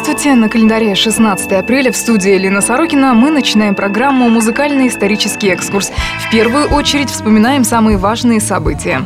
Здравствуйте! 0.00 0.36
На 0.36 0.48
календаре 0.48 0.94
16 0.94 1.52
апреля 1.54 1.90
в 1.90 1.96
студии 1.96 2.30
Лина 2.38 2.60
Сорокина 2.60 3.14
мы 3.14 3.32
начинаем 3.32 3.74
программу 3.74 4.28
«Музыкальный-исторический 4.28 5.48
экскурс». 5.48 5.90
В 6.20 6.30
первую 6.30 6.68
очередь 6.68 7.10
вспоминаем 7.10 7.64
самые 7.64 7.98
важные 7.98 8.40
события. 8.40 9.02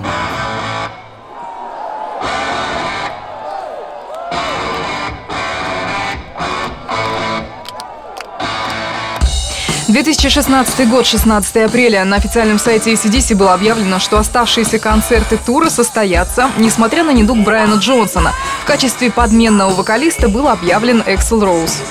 2016 9.92 10.88
год, 10.88 11.06
16 11.06 11.56
апреля. 11.56 12.02
На 12.06 12.16
официальном 12.16 12.58
сайте 12.58 12.94
ACDC 12.94 13.34
было 13.34 13.52
объявлено, 13.52 13.98
что 13.98 14.16
оставшиеся 14.16 14.78
концерты 14.78 15.36
тура 15.36 15.68
состоятся, 15.68 16.50
несмотря 16.56 17.04
на 17.04 17.10
недуг 17.10 17.36
Брайана 17.38 17.74
Джонсона. 17.74 18.32
В 18.62 18.64
качестве 18.64 19.10
подменного 19.10 19.74
вокалиста 19.74 20.28
был 20.28 20.48
объявлен 20.48 21.02
Эксел 21.04 21.44
Роуз. 21.44 21.82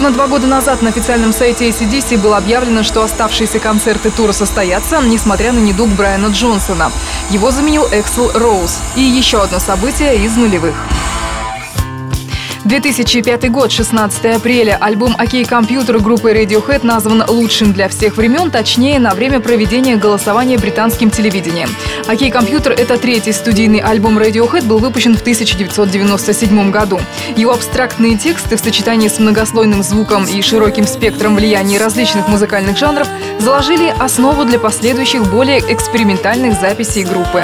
Ровно 0.00 0.14
два 0.14 0.28
года 0.28 0.46
назад 0.46 0.80
на 0.80 0.88
официальном 0.88 1.30
сайте 1.30 1.68
ACDC 1.68 2.16
было 2.16 2.38
объявлено, 2.38 2.82
что 2.82 3.02
оставшиеся 3.02 3.58
концерты 3.58 4.10
тура 4.10 4.32
состоятся, 4.32 4.98
несмотря 5.02 5.52
на 5.52 5.58
недуг 5.58 5.90
Брайана 5.90 6.28
Джонсона. 6.28 6.90
Его 7.28 7.50
заменил 7.50 7.86
Эксел 7.92 8.30
Роуз. 8.32 8.80
И 8.96 9.02
еще 9.02 9.42
одно 9.42 9.58
событие 9.58 10.24
из 10.24 10.38
нулевых. 10.38 10.74
2005 12.70 13.50
год, 13.50 13.72
16 13.72 14.26
апреля. 14.26 14.78
Альбом 14.80 15.16
«Окей, 15.18 15.44
компьютер» 15.44 15.98
группы 15.98 16.30
Radiohead 16.30 16.86
назван 16.86 17.24
лучшим 17.26 17.72
для 17.72 17.88
всех 17.88 18.16
времен, 18.16 18.52
точнее, 18.52 19.00
на 19.00 19.12
время 19.12 19.40
проведения 19.40 19.96
голосования 19.96 20.56
британским 20.56 21.10
телевидением. 21.10 21.68
«Окей, 22.06 22.30
компьютер»— 22.30 22.70
это 22.78 22.96
третий 22.96 23.32
студийный 23.32 23.80
альбом 23.80 24.20
Radiohead, 24.20 24.66
был 24.66 24.78
выпущен 24.78 25.16
в 25.16 25.20
1997 25.20 26.70
году. 26.70 27.00
Его 27.34 27.54
абстрактные 27.54 28.16
тексты 28.16 28.56
в 28.56 28.60
сочетании 28.60 29.08
с 29.08 29.18
многослойным 29.18 29.82
звуком 29.82 30.24
и 30.24 30.40
широким 30.40 30.86
спектром 30.86 31.34
влияния 31.34 31.78
различных 31.78 32.28
музыкальных 32.28 32.78
жанров 32.78 33.08
заложили 33.40 33.92
основу 33.98 34.44
для 34.44 34.60
последующих 34.60 35.28
более 35.28 35.58
экспериментальных 35.58 36.60
записей 36.60 37.02
группы. 37.02 37.42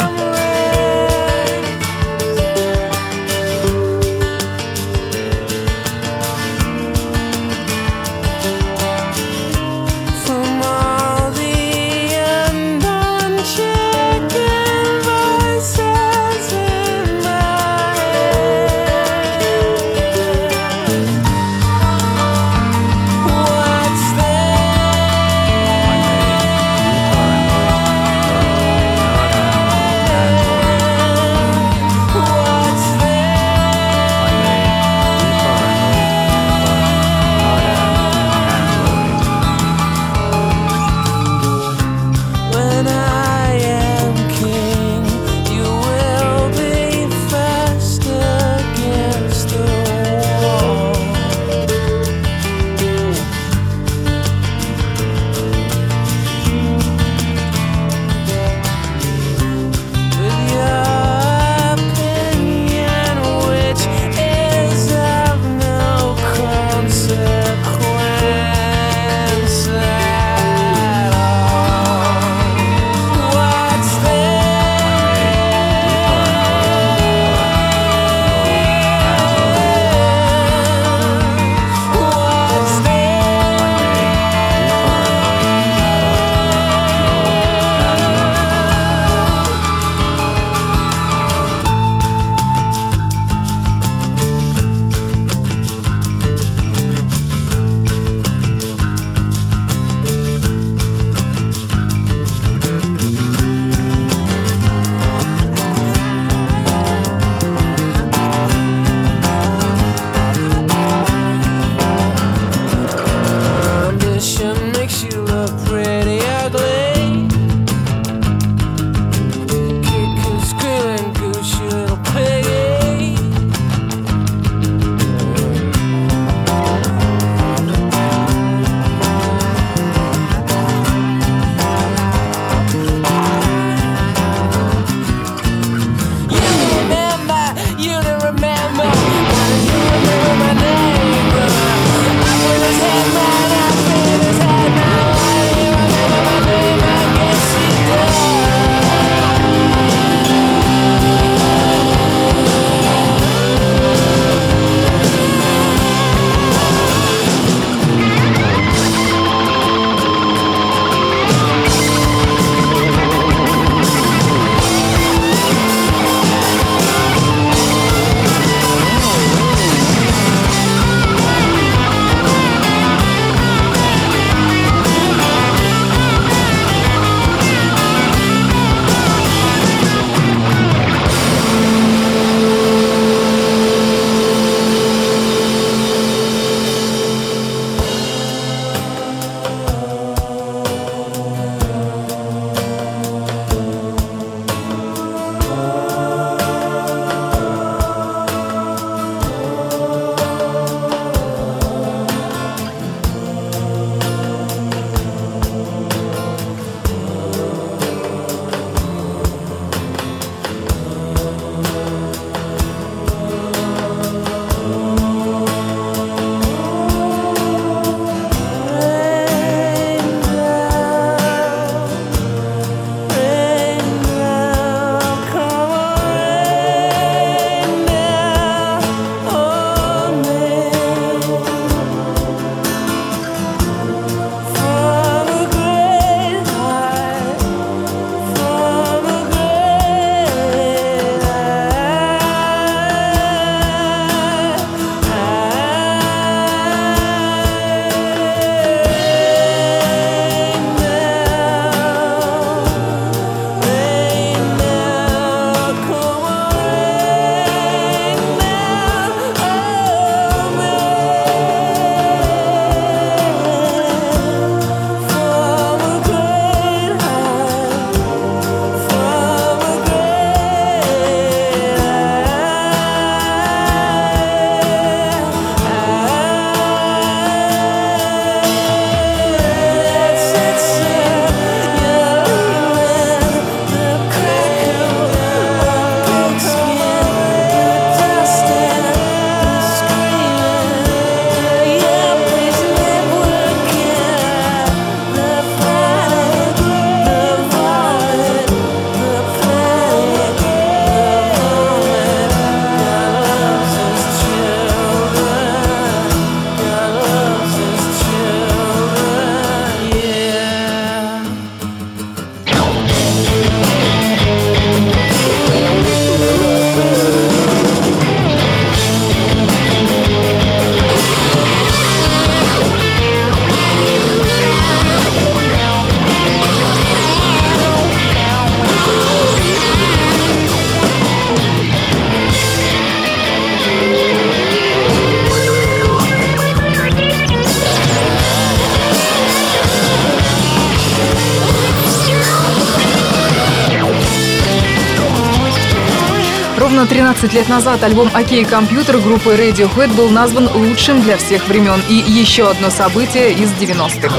Ровно 347.16 347.28
13 347.28 347.34
лет 347.34 347.48
назад 347.48 347.82
альбом 347.82 348.10
«Окей, 348.12 348.44
компьютер» 348.44 348.98
группы 348.98 349.30
Radiohead 349.30 349.94
был 349.94 350.10
назван 350.10 350.48
лучшим 350.54 351.00
для 351.02 351.16
всех 351.16 351.48
времен. 351.48 351.80
И 351.88 351.94
еще 351.94 352.50
одно 352.50 352.68
событие 352.68 353.32
из 353.32 353.50
90-х. 353.52 354.14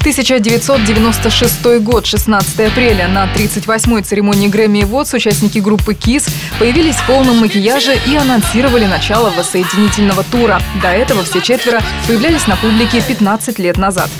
1996 0.00 1.80
год, 1.80 2.06
16 2.06 2.60
апреля. 2.60 3.08
На 3.08 3.24
38-й 3.24 4.02
церемонии 4.02 4.48
Грэмми 4.48 4.80
Awards 4.80 5.16
участники 5.16 5.58
группы 5.58 5.94
KISS 5.94 6.30
появились 6.58 6.96
в 6.96 7.06
полном 7.06 7.38
макияже 7.38 7.96
и 8.06 8.14
анонсировали 8.14 8.84
начало 8.84 9.30
воссоединительного 9.30 10.22
тура. 10.24 10.60
До 10.80 10.88
этого 10.88 11.24
все 11.24 11.40
четверо 11.40 11.80
появлялись 12.06 12.46
на 12.46 12.56
публике 12.56 13.00
15 13.00 13.58
лет 13.58 13.78
назад. 13.78 14.10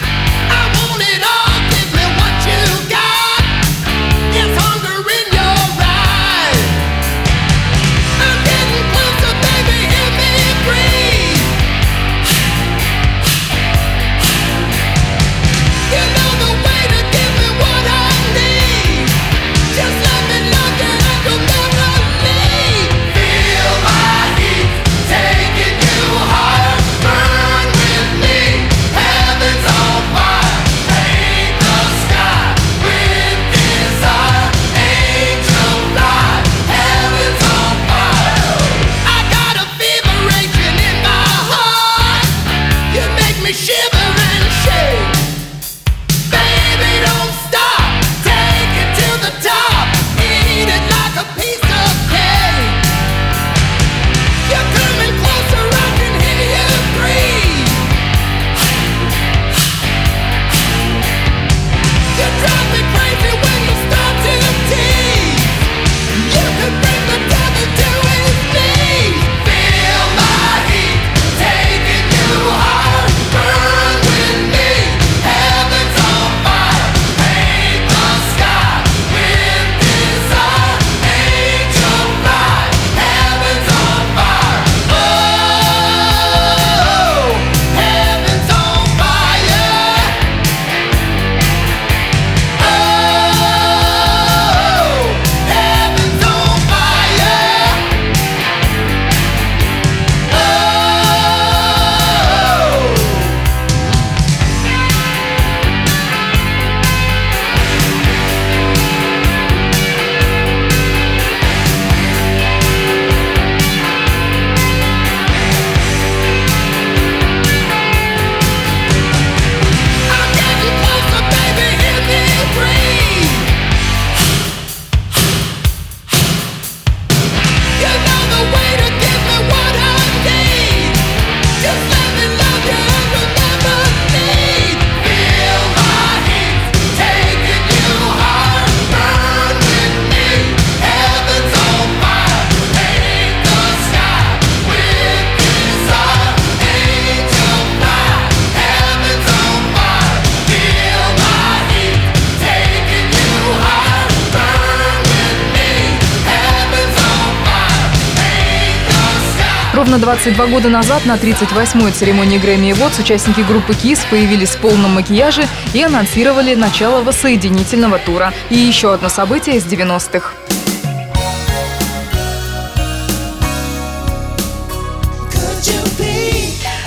Ровно 159.92 160.06
22 160.06 160.46
года 160.46 160.70
назад 160.70 161.04
на 161.04 161.16
38-й 161.16 161.92
церемонии 161.92 162.38
Грэмми 162.38 162.72
Awards 162.72 162.99
участники 162.99 163.40
группы 163.40 163.75
KISS 163.75 163.99
появились 164.08 164.49
в 164.49 164.56
полном 164.56 164.92
макияже 164.92 165.46
и 165.75 165.82
анонсировали 165.82 166.54
начало 166.54 167.02
воссоединительного 167.02 167.99
тура. 167.99 168.32
И 168.49 168.56
еще 168.56 168.94
одно 168.94 169.11
событие 169.11 169.56
из 169.58 169.66
90-х. 169.66 170.32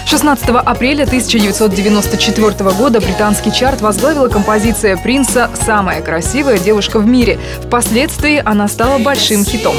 16 0.08 0.50
апреля 0.50 1.04
1994 1.04 2.72
года 2.72 3.02
британский 3.02 3.54
чарт 3.54 3.82
возглавила 3.82 4.30
композиция 4.30 4.98
Принца 4.98 5.52
«Самая 5.54 6.02
красивая 6.02 6.58
девушка 6.58 6.98
в 6.98 7.06
мире». 7.06 7.38
Впоследствии 7.68 8.42
она 8.44 8.68
стала 8.68 8.98
большим 8.98 9.46
хитом. 9.46 9.76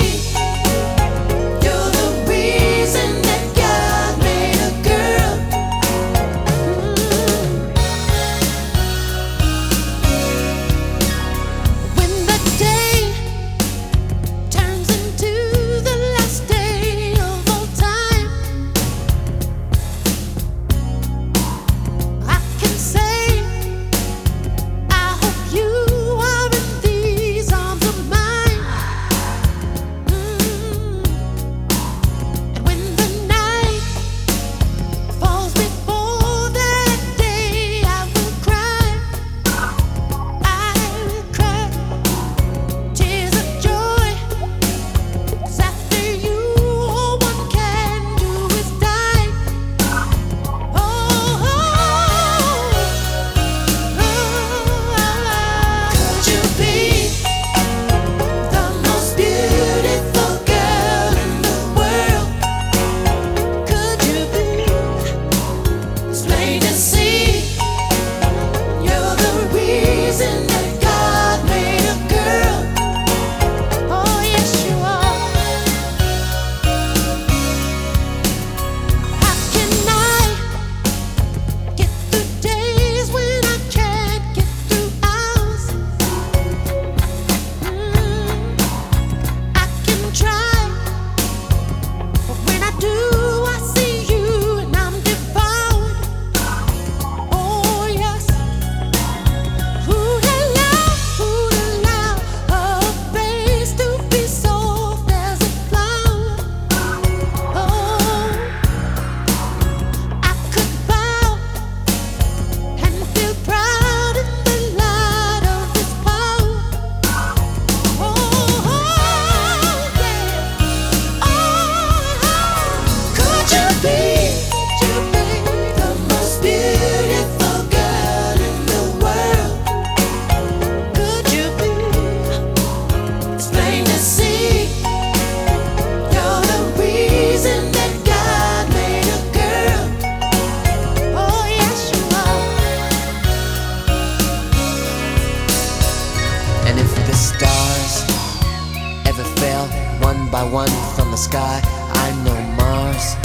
By 150.37 150.43
one 150.43 150.69
from 150.95 151.11
the 151.11 151.17
sky. 151.17 151.63
I 152.05 152.09
know 152.23 152.39
Mars 152.61 153.17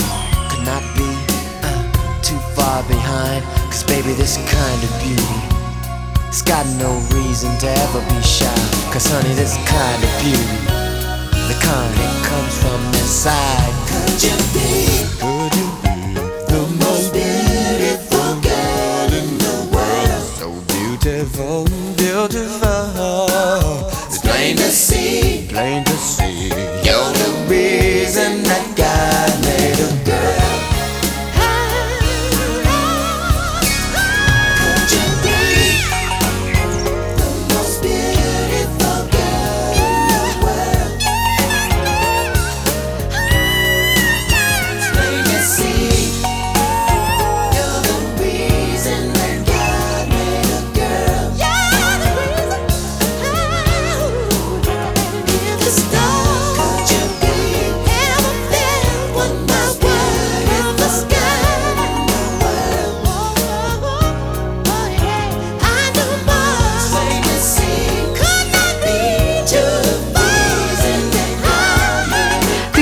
could 0.49 0.63
not 0.63 0.83
be 0.95 1.11
uh, 1.67 2.21
too 2.21 2.39
far 2.55 2.83
behind. 2.83 3.43
Cause 3.67 3.83
baby, 3.83 4.13
this 4.13 4.37
kind 4.37 4.81
of 4.87 4.91
beauty. 5.03 5.39
It's 6.29 6.41
got 6.41 6.65
no 6.79 6.91
reason 7.11 7.51
to 7.63 7.67
ever 7.67 7.99
be 8.07 8.21
shy. 8.21 8.55
Cause 8.93 9.07
honey, 9.11 9.33
this 9.33 9.57
kind 9.67 10.01
of 10.07 10.11
beauty, 10.23 10.59
the 11.51 11.57
kind 11.59 11.91
that 11.99 12.15
comes 12.29 12.53
from 12.63 12.79
inside. 13.01 13.73
Could 13.91 14.23
you 14.23 14.37
be? 14.55 15.30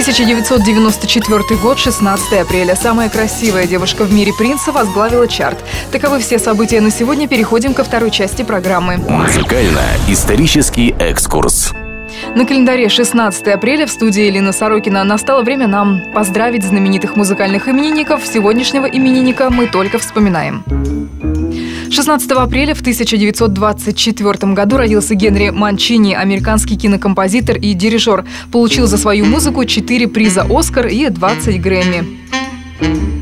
1994 0.10 1.60
год, 1.62 1.78
16 1.78 2.34
апреля. 2.34 2.76
Самая 2.76 3.10
красивая 3.10 3.68
девушка 3.68 4.06
в 4.06 4.12
мире 4.12 4.34
принца 4.34 4.72
возглавила 4.72 5.28
чарт. 5.28 5.64
Таковы 5.92 6.20
все 6.20 6.40
события 6.40 6.82
на 6.82 6.90
сегодня. 6.90 7.28
Переходим 7.28 7.76
ко 7.76 7.84
второй 7.84 8.10
части 8.10 8.42
программы. 8.42 8.98
Музыкально-исторический 8.98 10.96
экскурс. 10.98 11.74
На 12.36 12.48
календаре 12.48 12.90
16 12.90 13.48
апреля 13.50 13.86
в 13.86 13.92
студии 13.92 14.28
Элина 14.28 14.52
Сорокина 14.52 15.04
настало 15.04 15.44
время 15.44 15.68
нам 15.68 16.02
поздравить 16.12 16.64
знаменитых 16.64 17.16
музыкальных 17.16 17.68
именинников. 17.68 18.26
Сегодняшнего 18.26 18.88
именинника 18.88 19.52
мы 19.52 19.68
только 19.68 20.00
вспоминаем. 20.00 20.66
16 21.92 22.32
апреля 22.32 22.76
в 22.76 22.82
1924 22.82 24.54
году 24.54 24.78
родился 24.78 25.16
Генри 25.16 25.50
Манчини, 25.50 26.14
американский 26.14 26.78
кинокомпозитор 26.78 27.58
и 27.58 27.74
дирижер. 27.74 28.26
Получил 28.52 28.88
за 28.88 28.98
свою 28.98 29.26
музыку 29.26 29.66
4 29.66 30.08
приза 30.08 30.46
«Оскар» 30.50 30.88
и 30.88 31.10
20 31.10 31.62
Грэмми. 31.62 33.19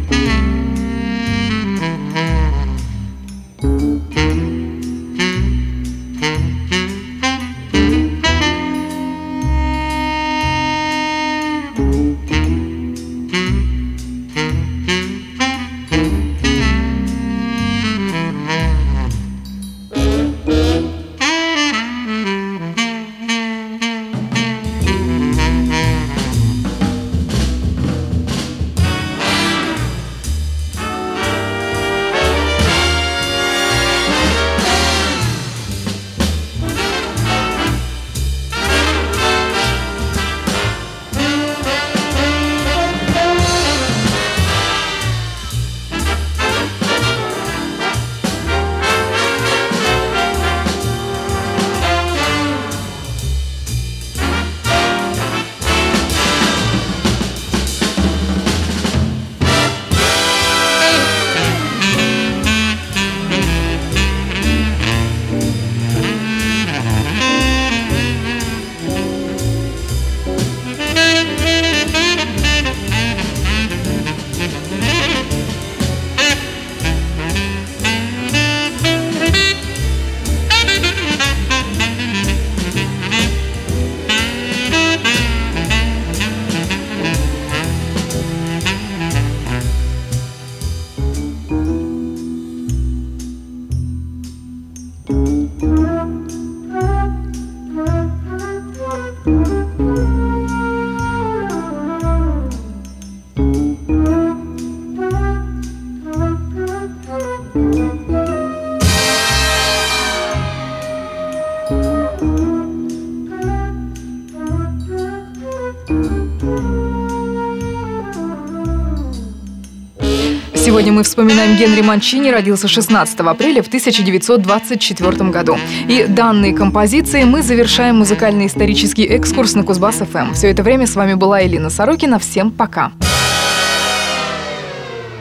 Сегодня 120.68 120.92
мы 120.92 121.04
вспоминаем 121.04 121.56
Генри 121.56 121.80
Манчини, 121.80 122.30
родился 122.30 122.68
16 122.68 123.18
апреля 123.22 123.64
в 123.64 123.68
1924 123.68 125.30
году. 125.30 125.58
И 125.88 126.06
данной 126.10 126.52
композицией 126.52 127.24
мы 127.24 127.42
завершаем 127.42 128.00
музыкальный 128.00 128.48
исторический 128.48 129.06
экскурс 129.06 129.56
на 129.56 129.62
Кузбасс-ФМ. 129.62 130.34
Все 130.34 130.50
это 130.50 130.64
время 130.64 130.86
с 130.86 130.96
вами 130.96 131.14
была 131.14 131.42
Элина 131.42 131.70
Сорокина. 131.70 132.20
Всем 132.20 132.52
пока. 132.52 132.92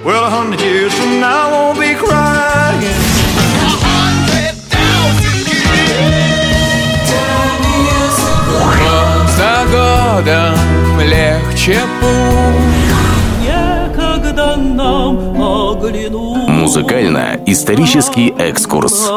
Well, 0.04 0.24
a 0.24 0.30
hundred 0.30 0.60
years 0.62 0.92
from 0.94 1.20
now, 1.20 1.46
I 1.46 1.52
won't 1.52 1.78
be 1.78 1.94
crying. 1.94 2.82
Год 8.82 9.28
за 9.36 9.64
годом 9.70 11.00
легче 11.02 11.80
путь 12.00 12.55
Музыкально-исторический 16.48 18.34
экскурс. 18.36 19.08